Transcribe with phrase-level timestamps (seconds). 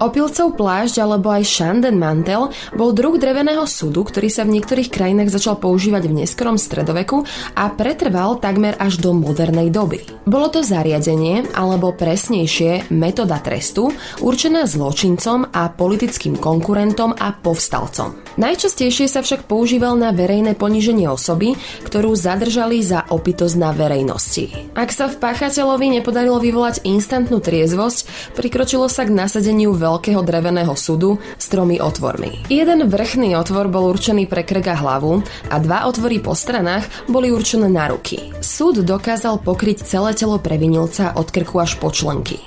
[0.00, 5.28] Opilcov plášť alebo aj Shanden mantel bol druh dreveného súdu, ktorý sa v niektorých krajinách
[5.28, 10.00] začal používať v neskorom stredoveku a pretrval takmer až do modernej doby.
[10.24, 13.92] Bolo to zariadenie, alebo presnejšie metóda trestu,
[14.24, 18.29] určená zločincom a politickým konkurentom a povstalcom.
[18.34, 24.72] Najčastejšie sa však používal na verejné poníženie osoby, ktorú zadržali za opitosť na verejnosti.
[24.74, 30.72] Ak sa v páchateľovi nepodarilo vyvolať instantnú triezvosť, prikročilo sa k nasadeniu veľ veľkého dreveného
[30.78, 32.46] sudu s tromi otvormi.
[32.46, 37.34] Jeden vrchný otvor bol určený pre krk a hlavu a dva otvory po stranách boli
[37.34, 38.30] určené na ruky.
[38.38, 42.38] Súd dokázal pokryť celé telo previnilca od krku až po členky.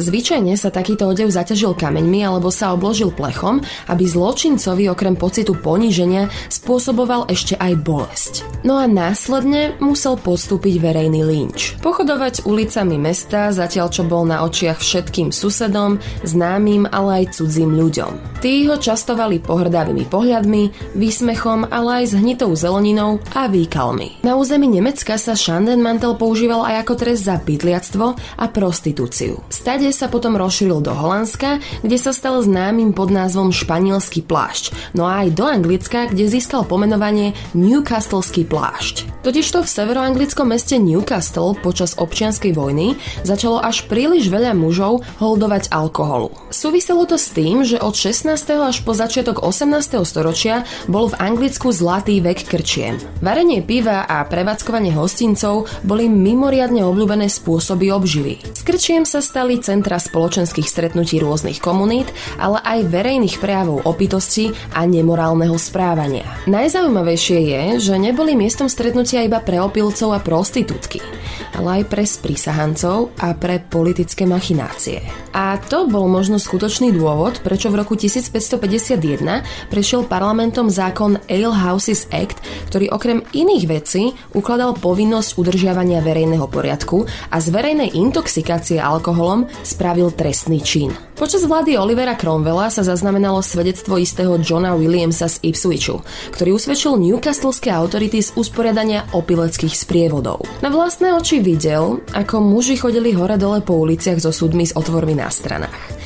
[0.00, 6.32] Zvyčajne sa takýto odev zaťažil kameňmi alebo sa obložil plechom, aby zločincovi okrem pocitu poníženia
[6.48, 8.32] spôsoboval ešte aj bolesť.
[8.64, 11.80] No a následne musel podstúpiť verejný lynč.
[11.80, 18.40] Pochodovať ulicami mesta, zatiaľ čo bol na očiach všetkým susedom, známym, ale aj cudzím ľuďom.
[18.40, 24.24] Tí ho častovali pohrdavými pohľadmi, výsmechom, ale aj s hnitou zeleninou a výkalmi.
[24.24, 29.44] Na území Nemecka sa Schandenmantel používal aj ako trest za pytliactvo a prostitúciu.
[29.60, 35.04] Stade sa potom rozšíril do Holandska, kde sa stal známym pod názvom španielský plášť, no
[35.04, 39.20] aj do Anglicka, kde získal pomenovanie Newcastleský plášť.
[39.20, 46.32] Totižto v severoanglickom meste Newcastle počas občianskej vojny začalo až príliš veľa mužov holdovať alkoholu.
[46.48, 48.32] Súviselo to s tým, že od 16.
[48.64, 49.76] až po začiatok 18.
[50.08, 52.96] storočia bol v Anglicku zlatý vek krčiem.
[53.20, 58.40] Varenie piva a prevádzkovanie hostincov boli mimoriadne obľúbené spôsoby obživy.
[58.56, 62.06] S krčiem sa stali centra spoločenských stretnutí rôznych komunít,
[62.38, 66.28] ale aj verejných prejavov opitosti a nemorálneho správania.
[66.46, 71.02] Najzaujímavejšie je, že neboli miestom stretnutia iba pre opilcov a prostitútky,
[71.58, 75.02] ale aj pre sprísahancov a pre politické machinácie.
[75.30, 82.10] A to bol možno skutočný dôvod, prečo v roku 1551 prešiel parlamentom zákon Ale Houses
[82.10, 89.39] Act, ktorý okrem iných vecí ukladal povinnosť udržiavania verejného poriadku a z verejnej intoxikácie alkoholom
[89.62, 90.90] spravil trestný čin.
[91.20, 96.00] Počas vlády Olivera Cromwella sa zaznamenalo svedectvo istého Johna Williamsa z Ipswichu,
[96.32, 100.48] ktorý usvedčil Newcastleské autority z usporiadania opileckých sprievodov.
[100.64, 105.28] Na vlastné oči videl, ako muži chodili hore-dole po uliciach so súdmi s otvormi na
[105.28, 106.00] stranách.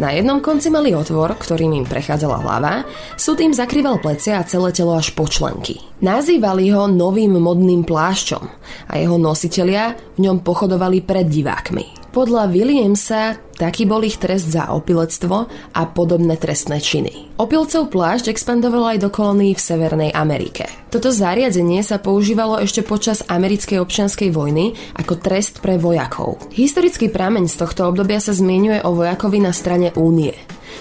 [0.00, 2.88] Na jednom konci mali otvor, ktorým im prechádzala hlava,
[3.20, 5.76] súd im zakrýval plecia a celé telo až po členky.
[6.00, 8.44] Nazývali ho novým modným plášťom
[8.88, 11.99] a jeho nositelia v ňom pochodovali pred divákmi.
[12.10, 17.30] Podľa Williamsa taký bol ich trest za opilectvo a podobné trestné činy.
[17.38, 20.66] Opilcov plášť expandoval aj do kolónií v Severnej Amerike.
[20.90, 26.42] Toto zariadenie sa používalo ešte počas americkej občianskej vojny ako trest pre vojakov.
[26.50, 30.34] Historický prameň z tohto obdobia sa zmienuje o vojakovi na strane Únie.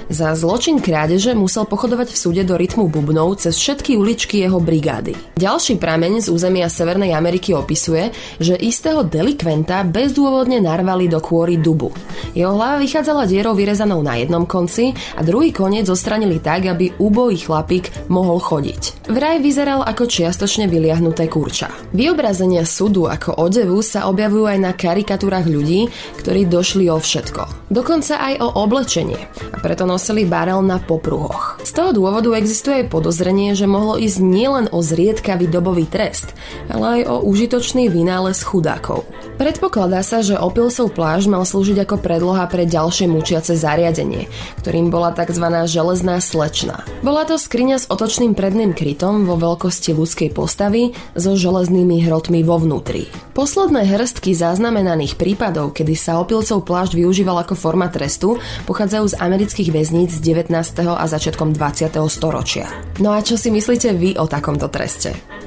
[0.09, 5.13] Za zločin krádeže musel pochodovať v súde do rytmu bubnov cez všetky uličky jeho brigády.
[5.37, 8.09] Ďalší prameň z územia Severnej Ameriky opisuje,
[8.41, 11.93] že istého delikventa bezdôvodne narvali do kôry dubu.
[12.33, 17.45] Jeho hlava vychádzala dierou vyrezanou na jednom konci a druhý koniec zostranili tak, aby úbojí
[17.45, 19.13] chlapík mohol chodiť.
[19.13, 21.69] Vraj vyzeral ako čiastočne vyliahnuté kurča.
[21.93, 25.85] Vyobrazenia súdu ako odevu sa objavujú aj na karikatúrach ľudí,
[26.17, 27.69] ktorí došli o všetko.
[27.69, 29.21] Dokonca aj o oblečenie.
[29.53, 31.59] A preto nosili barel na popruhoch.
[31.59, 36.31] Z toho dôvodu existuje aj podozrenie, že mohlo ísť nielen o zriedkavý dobový trest,
[36.71, 39.03] ale aj o užitočný vynález chudákov.
[39.39, 44.27] Predpokladá sa, že opilsov pláž mal slúžiť ako predloha pre ďalšie mučiace zariadenie,
[44.59, 45.63] ktorým bola tzv.
[45.63, 46.83] železná slečna.
[47.00, 52.59] Bola to skriňa s otočným predným krytom vo veľkosti ľudskej postavy so železnými hrotmi vo
[52.59, 53.07] vnútri.
[53.31, 59.71] Posledné hrstky zaznamenaných prípadov, kedy sa opilcov plášť využíval ako forma trestu, pochádzajú z amerických
[59.71, 60.51] väzníc z 19.
[60.83, 61.95] a začiatkom 20.
[62.12, 62.68] storočia.
[63.00, 65.38] No a čo si myslíte vy o takomto treste?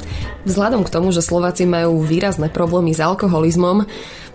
[0.42, 3.86] Vzhľadom k tomu, že Slováci majú výrazné problémy s alkoholizmom,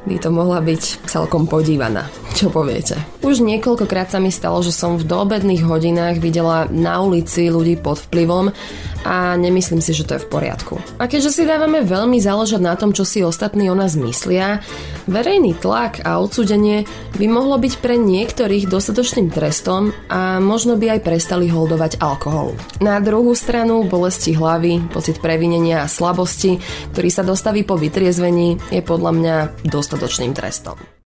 [0.07, 2.07] by to mohla byť celkom podívaná.
[2.31, 2.95] Čo poviete?
[3.27, 7.99] Už niekoľkokrát sa mi stalo, že som v doobedných hodinách videla na ulici ľudí pod
[8.07, 8.55] vplyvom
[9.03, 10.79] a nemyslím si, že to je v poriadku.
[10.95, 14.63] A keďže si dávame veľmi záležať na tom, čo si ostatní o nás myslia,
[15.11, 16.87] verejný tlak a odsudenie
[17.19, 22.55] by mohlo byť pre niektorých dostatočným trestom a možno by aj prestali holdovať alkohol.
[22.79, 26.63] Na druhú stranu bolesti hlavy, pocit previnenia a slabosti,
[26.95, 29.35] ktorý sa dostaví po vytriezvení, je podľa mňa
[29.67, 30.79] dostatočným trestom.